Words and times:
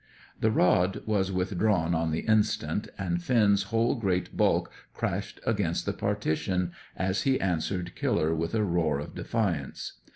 The 0.39 0.49
rod 0.49 1.03
was 1.05 1.31
withdrawn 1.31 1.93
on 1.93 2.09
the 2.09 2.21
instant, 2.21 2.87
and 2.97 3.21
Finn's 3.21 3.65
whole 3.69 3.93
great 3.93 4.35
bulk 4.35 4.71
crashed 4.95 5.39
against 5.45 5.85
the 5.85 5.93
partition, 5.93 6.71
as 6.97 7.21
he 7.21 7.39
answered 7.39 7.93
Killer 7.95 8.33
with 8.33 8.55
a 8.55 8.63
roar 8.63 8.97
of 8.97 9.13
defiance. 9.13 9.99